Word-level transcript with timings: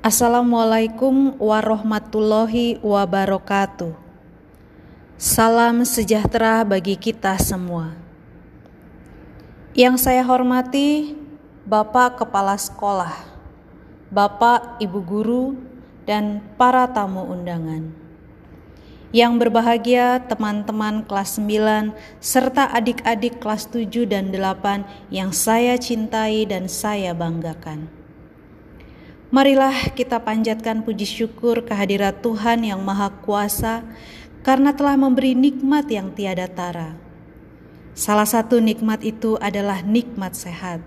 Assalamualaikum 0.00 1.36
warahmatullahi 1.36 2.80
wabarakatuh. 2.80 3.92
Salam 5.20 5.84
sejahtera 5.84 6.64
bagi 6.64 6.96
kita 6.96 7.36
semua. 7.36 7.92
Yang 9.76 10.08
saya 10.08 10.24
hormati 10.24 11.12
Bapak 11.68 12.16
Kepala 12.16 12.56
Sekolah, 12.56 13.12
Bapak 14.08 14.80
Ibu 14.80 15.00
Guru, 15.04 15.60
dan 16.08 16.48
para 16.56 16.88
tamu 16.88 17.28
undangan. 17.28 17.92
Yang 19.12 19.32
berbahagia 19.36 20.24
teman-teman 20.24 21.04
kelas 21.04 21.36
9 21.36 21.92
serta 22.24 22.72
adik-adik 22.72 23.36
kelas 23.36 23.68
7 23.68 24.08
dan 24.08 24.32
8 24.32 25.12
yang 25.12 25.28
saya 25.28 25.76
cintai 25.76 26.48
dan 26.48 26.72
saya 26.72 27.12
banggakan. 27.12 27.99
Marilah 29.30 29.94
kita 29.94 30.18
panjatkan 30.18 30.82
puji 30.82 31.06
syukur 31.06 31.62
kehadirat 31.62 32.18
Tuhan 32.18 32.66
yang 32.66 32.82
Maha 32.82 33.14
Kuasa 33.22 33.86
karena 34.42 34.74
telah 34.74 34.98
memberi 34.98 35.38
nikmat 35.38 35.86
yang 35.86 36.10
tiada 36.10 36.50
tara. 36.50 36.98
Salah 37.94 38.26
satu 38.26 38.58
nikmat 38.58 39.06
itu 39.06 39.38
adalah 39.38 39.86
nikmat 39.86 40.34
sehat, 40.34 40.82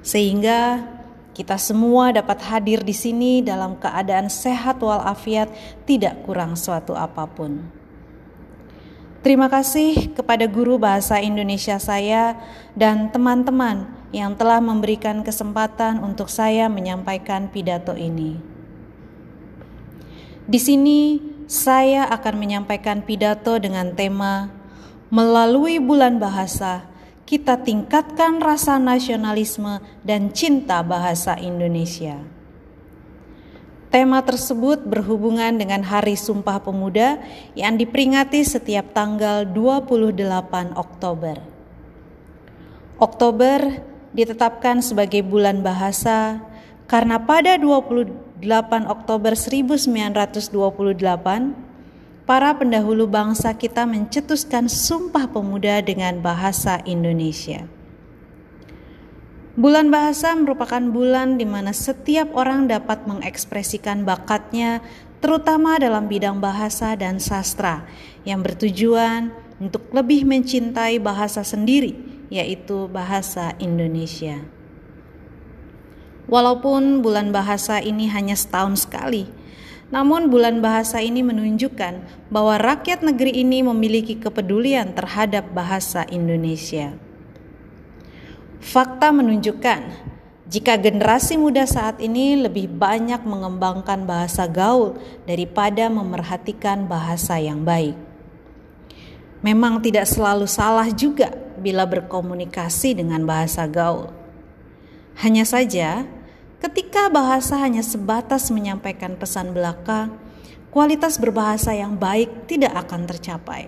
sehingga 0.00 0.88
kita 1.36 1.60
semua 1.60 2.16
dapat 2.16 2.40
hadir 2.48 2.80
di 2.80 2.96
sini 2.96 3.44
dalam 3.44 3.76
keadaan 3.76 4.32
sehat 4.32 4.80
walafiat, 4.80 5.52
tidak 5.84 6.24
kurang 6.24 6.56
suatu 6.56 6.96
apa 6.96 7.28
pun. 7.28 7.75
Terima 9.26 9.50
kasih 9.50 10.14
kepada 10.14 10.46
guru 10.46 10.78
bahasa 10.78 11.18
Indonesia 11.18 11.82
saya 11.82 12.38
dan 12.78 13.10
teman-teman 13.10 13.90
yang 14.14 14.38
telah 14.38 14.62
memberikan 14.62 15.26
kesempatan 15.26 15.98
untuk 15.98 16.30
saya 16.30 16.70
menyampaikan 16.70 17.50
pidato 17.50 17.98
ini. 17.98 18.38
Di 20.46 20.62
sini 20.62 21.18
saya 21.50 22.06
akan 22.06 22.38
menyampaikan 22.38 23.02
pidato 23.02 23.58
dengan 23.58 23.98
tema 23.98 24.46
melalui 25.10 25.82
bulan 25.82 26.22
bahasa 26.22 26.86
kita 27.26 27.66
tingkatkan 27.66 28.38
rasa 28.38 28.78
nasionalisme 28.78 29.82
dan 30.06 30.30
cinta 30.30 30.86
bahasa 30.86 31.34
Indonesia. 31.34 32.35
Tema 33.96 34.20
tersebut 34.20 34.84
berhubungan 34.84 35.56
dengan 35.56 35.80
Hari 35.80 36.20
Sumpah 36.20 36.60
Pemuda 36.60 37.16
yang 37.56 37.80
diperingati 37.80 38.44
setiap 38.44 38.92
tanggal 38.92 39.48
28 39.48 40.76
Oktober. 40.76 41.40
Oktober 43.00 43.80
ditetapkan 44.12 44.84
sebagai 44.84 45.24
bulan 45.24 45.64
bahasa 45.64 46.44
karena 46.84 47.16
pada 47.16 47.56
28 47.56 48.44
Oktober 48.84 49.32
1928 49.32 50.52
para 52.28 52.52
pendahulu 52.52 53.08
bangsa 53.08 53.56
kita 53.56 53.88
mencetuskan 53.88 54.68
Sumpah 54.68 55.24
Pemuda 55.24 55.80
dengan 55.80 56.20
bahasa 56.20 56.84
Indonesia. 56.84 57.64
Bulan 59.56 59.88
bahasa 59.88 60.36
merupakan 60.36 60.84
bulan 60.92 61.40
di 61.40 61.48
mana 61.48 61.72
setiap 61.72 62.28
orang 62.36 62.68
dapat 62.68 63.08
mengekspresikan 63.08 64.04
bakatnya, 64.04 64.84
terutama 65.24 65.80
dalam 65.80 66.12
bidang 66.12 66.44
bahasa 66.44 66.92
dan 66.92 67.16
sastra, 67.16 67.88
yang 68.28 68.44
bertujuan 68.44 69.32
untuk 69.56 69.88
lebih 69.96 70.28
mencintai 70.28 71.00
bahasa 71.00 71.40
sendiri 71.40 71.96
yaitu 72.28 72.84
bahasa 72.92 73.56
Indonesia. 73.56 74.44
Walaupun 76.28 77.00
bulan 77.00 77.32
bahasa 77.32 77.80
ini 77.80 78.12
hanya 78.12 78.36
setahun 78.36 78.84
sekali, 78.84 79.24
namun 79.88 80.28
bulan 80.28 80.60
bahasa 80.60 81.00
ini 81.00 81.24
menunjukkan 81.24 82.28
bahwa 82.28 82.60
rakyat 82.60 83.00
negeri 83.00 83.40
ini 83.40 83.64
memiliki 83.64 84.20
kepedulian 84.20 84.92
terhadap 84.92 85.48
bahasa 85.56 86.04
Indonesia. 86.12 87.05
Fakta 88.60 89.12
menunjukkan 89.12 89.80
jika 90.46 90.78
generasi 90.78 91.34
muda 91.34 91.66
saat 91.66 91.98
ini 91.98 92.38
lebih 92.38 92.70
banyak 92.70 93.26
mengembangkan 93.26 94.06
bahasa 94.06 94.46
gaul 94.46 94.94
daripada 95.26 95.90
memerhatikan 95.90 96.86
bahasa 96.86 97.34
yang 97.42 97.66
baik. 97.66 97.98
Memang 99.42 99.82
tidak 99.82 100.06
selalu 100.06 100.46
salah 100.46 100.86
juga 100.94 101.34
bila 101.58 101.82
berkomunikasi 101.82 102.94
dengan 102.94 103.26
bahasa 103.26 103.66
gaul. 103.66 104.14
Hanya 105.18 105.42
saja, 105.42 106.06
ketika 106.62 107.10
bahasa 107.10 107.58
hanya 107.58 107.82
sebatas 107.82 108.48
menyampaikan 108.54 109.18
pesan 109.18 109.50
belaka, 109.50 110.14
kualitas 110.70 111.18
berbahasa 111.18 111.74
yang 111.74 111.98
baik 111.98 112.46
tidak 112.46 112.70
akan 112.86 113.08
tercapai. 113.10 113.66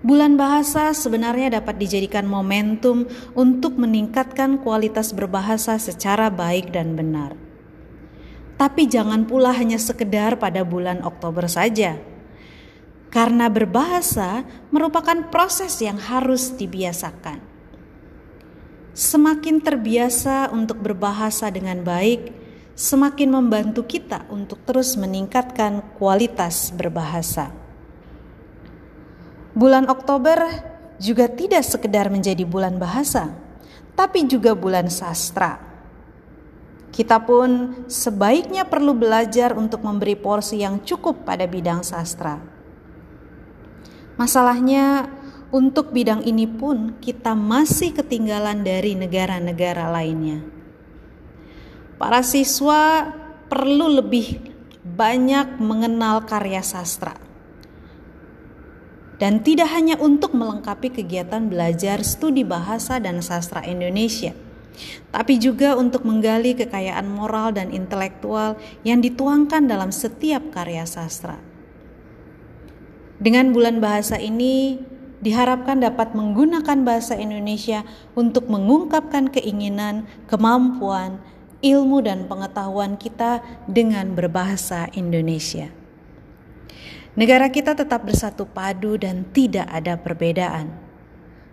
Bulan 0.00 0.40
bahasa 0.40 0.96
sebenarnya 0.96 1.60
dapat 1.60 1.76
dijadikan 1.76 2.24
momentum 2.24 3.04
untuk 3.36 3.76
meningkatkan 3.76 4.56
kualitas 4.64 5.12
berbahasa 5.12 5.76
secara 5.76 6.32
baik 6.32 6.72
dan 6.72 6.96
benar. 6.96 7.36
Tapi 8.56 8.88
jangan 8.88 9.28
pula 9.28 9.52
hanya 9.52 9.76
sekedar 9.76 10.40
pada 10.40 10.64
bulan 10.64 11.04
Oktober 11.04 11.44
saja 11.48 12.00
karena 13.10 13.50
berbahasa 13.50 14.46
merupakan 14.70 15.28
proses 15.28 15.76
yang 15.82 15.98
harus 15.98 16.54
dibiasakan. 16.54 17.42
Semakin 18.96 19.60
terbiasa 19.60 20.48
untuk 20.48 20.80
berbahasa 20.80 21.50
dengan 21.52 21.82
baik, 21.84 22.32
semakin 22.72 23.28
membantu 23.36 23.84
kita 23.84 24.24
untuk 24.32 24.62
terus 24.64 24.96
meningkatkan 24.96 25.82
kualitas 25.98 26.72
berbahasa. 26.72 27.69
Bulan 29.52 29.90
Oktober 29.90 30.38
juga 31.00 31.26
tidak 31.26 31.66
sekedar 31.66 32.06
menjadi 32.12 32.46
bulan 32.46 32.78
bahasa, 32.78 33.34
tapi 33.98 34.26
juga 34.28 34.54
bulan 34.54 34.86
sastra. 34.86 35.58
Kita 36.90 37.22
pun 37.22 37.82
sebaiknya 37.86 38.66
perlu 38.66 38.94
belajar 38.94 39.54
untuk 39.54 39.86
memberi 39.86 40.18
porsi 40.18 40.62
yang 40.62 40.82
cukup 40.82 41.22
pada 41.22 41.46
bidang 41.46 41.86
sastra 41.86 42.60
Masalahnya, 44.20 45.08
untuk 45.48 45.96
bidang 45.96 46.20
ini 46.28 46.44
pun 46.44 47.00
kita 47.00 47.32
masih 47.32 47.96
ketinggalan 47.96 48.60
dari 48.60 48.92
negara-negara 48.92 49.88
lainnya. 49.88 50.44
Para 51.96 52.20
siswa 52.20 53.08
perlu 53.48 53.96
lebih 53.96 54.52
banyak 54.84 55.56
mengenal 55.56 56.28
karya 56.28 56.60
sastra. 56.60 57.16
Dan 59.20 59.44
tidak 59.44 59.68
hanya 59.76 60.00
untuk 60.00 60.32
melengkapi 60.32 60.88
kegiatan 60.96 61.44
belajar 61.44 62.00
studi 62.00 62.40
bahasa 62.40 62.96
dan 62.96 63.20
sastra 63.20 63.60
Indonesia, 63.68 64.32
tapi 65.12 65.36
juga 65.36 65.76
untuk 65.76 66.08
menggali 66.08 66.56
kekayaan 66.56 67.04
moral 67.04 67.52
dan 67.52 67.68
intelektual 67.68 68.56
yang 68.80 69.04
dituangkan 69.04 69.68
dalam 69.68 69.92
setiap 69.92 70.48
karya 70.48 70.88
sastra. 70.88 71.36
Dengan 73.20 73.52
bulan 73.52 73.84
bahasa 73.84 74.16
ini, 74.16 74.80
diharapkan 75.20 75.84
dapat 75.84 76.16
menggunakan 76.16 76.80
bahasa 76.80 77.12
Indonesia 77.12 77.84
untuk 78.16 78.48
mengungkapkan 78.48 79.28
keinginan, 79.28 80.08
kemampuan, 80.32 81.20
ilmu, 81.60 82.00
dan 82.00 82.24
pengetahuan 82.24 82.96
kita 82.96 83.44
dengan 83.68 84.16
berbahasa 84.16 84.88
Indonesia. 84.96 85.79
Negara 87.18 87.50
kita 87.50 87.74
tetap 87.74 88.06
bersatu 88.06 88.46
padu 88.46 88.94
dan 88.94 89.26
tidak 89.34 89.66
ada 89.66 89.98
perbedaan, 89.98 90.70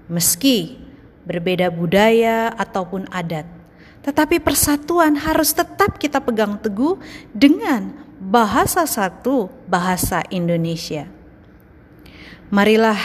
meski 0.06 0.78
berbeda 1.26 1.74
budaya 1.74 2.54
ataupun 2.54 3.10
adat, 3.10 3.50
tetapi 4.06 4.38
persatuan 4.38 5.18
harus 5.18 5.58
tetap 5.58 5.98
kita 5.98 6.22
pegang 6.22 6.62
teguh 6.62 7.02
dengan 7.34 7.90
bahasa 8.22 8.86
satu, 8.86 9.50
bahasa 9.66 10.22
Indonesia. 10.30 11.10
Marilah 12.54 13.02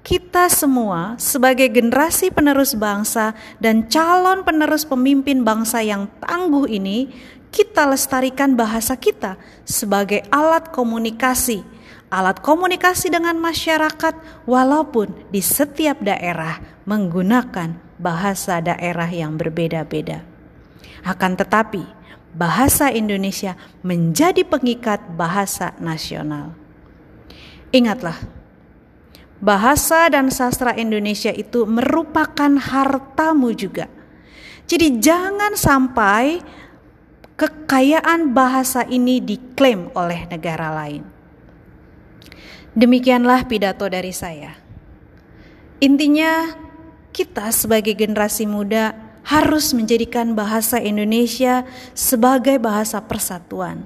kita 0.00 0.48
semua 0.48 1.18
sebagai 1.20 1.68
generasi 1.68 2.32
penerus 2.32 2.72
bangsa 2.72 3.36
dan 3.60 3.84
calon 3.90 4.46
penerus 4.46 4.86
pemimpin 4.86 5.44
bangsa 5.44 5.84
yang 5.84 6.08
tangguh 6.22 6.64
ini, 6.70 7.12
kita 7.50 7.82
lestarikan 7.84 8.54
bahasa 8.54 8.94
kita 8.94 9.36
sebagai 9.66 10.22
alat 10.30 10.70
komunikasi, 10.70 11.60
alat 12.10 12.42
komunikasi 12.42 13.08
dengan 13.08 13.38
masyarakat 13.38 14.44
walaupun 14.44 15.14
di 15.30 15.38
setiap 15.38 16.02
daerah 16.02 16.58
menggunakan 16.84 17.78
bahasa 18.02 18.58
daerah 18.58 19.06
yang 19.06 19.38
berbeda-beda. 19.38 20.26
Akan 21.06 21.38
tetapi, 21.38 21.86
bahasa 22.34 22.90
Indonesia 22.90 23.54
menjadi 23.86 24.42
pengikat 24.42 25.00
bahasa 25.14 25.72
nasional. 25.78 26.52
Ingatlah, 27.70 28.18
bahasa 29.38 30.10
dan 30.10 30.28
sastra 30.34 30.74
Indonesia 30.74 31.30
itu 31.30 31.62
merupakan 31.64 32.50
hartamu 32.58 33.54
juga. 33.54 33.86
Jadi 34.66 34.98
jangan 34.98 35.54
sampai 35.54 36.42
kekayaan 37.38 38.34
bahasa 38.34 38.82
ini 38.86 39.22
diklaim 39.22 39.88
oleh 39.94 40.26
negara 40.28 40.74
lain. 40.74 41.19
Demikianlah 42.74 43.50
pidato 43.50 43.86
dari 43.90 44.14
saya. 44.14 44.54
Intinya, 45.82 46.54
kita 47.10 47.50
sebagai 47.50 47.96
generasi 47.98 48.46
muda 48.46 48.94
harus 49.26 49.74
menjadikan 49.74 50.32
bahasa 50.38 50.78
Indonesia 50.78 51.66
sebagai 51.92 52.56
bahasa 52.62 53.02
persatuan 53.02 53.84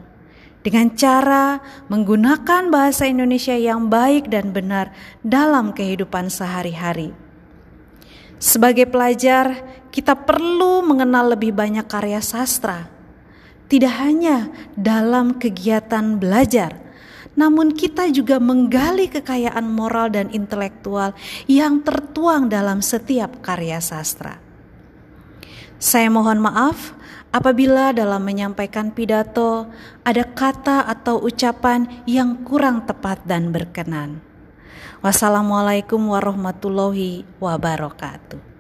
dengan 0.64 0.88
cara 0.96 1.60
menggunakan 1.92 2.72
bahasa 2.72 3.04
Indonesia 3.04 3.52
yang 3.52 3.92
baik 3.92 4.32
dan 4.32 4.50
benar 4.50 4.96
dalam 5.20 5.76
kehidupan 5.76 6.32
sehari-hari. 6.32 7.12
Sebagai 8.40 8.88
pelajar, 8.88 9.64
kita 9.88 10.12
perlu 10.16 10.84
mengenal 10.84 11.37
lebih 11.37 11.52
banyak 11.52 11.84
karya 11.88 12.20
sastra, 12.20 12.88
tidak 13.69 13.94
hanya 14.00 14.52
dalam 14.76 15.37
kegiatan 15.37 16.16
belajar, 16.20 16.83
namun 17.34 17.75
kita 17.75 18.10
juga 18.10 18.38
menggali 18.38 19.10
kekayaan 19.10 19.66
moral 19.66 20.10
dan 20.10 20.31
intelektual 20.31 21.14
yang 21.50 21.82
tertuang 21.82 22.46
dalam 22.46 22.78
setiap 22.78 23.42
karya 23.42 23.82
sastra. 23.82 24.38
Saya 25.82 26.08
mohon 26.08 26.40
maaf 26.40 26.94
apabila 27.34 27.90
dalam 27.90 28.22
menyampaikan 28.22 28.94
pidato 28.94 29.66
ada 30.06 30.22
kata 30.22 30.86
atau 30.86 31.19
ucapan 31.20 31.90
yang 32.06 32.46
kurang 32.46 32.86
tepat 32.86 33.20
dan 33.26 33.50
berkenan. 33.50 34.22
Wassalamualaikum 35.04 36.00
warahmatullahi 36.00 37.28
wabarakatuh. 37.37 38.53